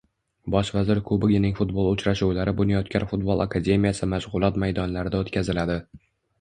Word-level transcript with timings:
Bosh 0.53 0.69
vazir 0.77 1.01
kubogining 1.09 1.53
futbol 1.59 1.89
uchrashuvlari 1.91 2.55
Bunyodkor 2.63 3.07
futbol 3.13 3.47
akademiyasi 3.47 4.13
mashg'ulot 4.17 4.61
maydonlarida 4.67 5.25
o'tkaziladi 5.25 5.81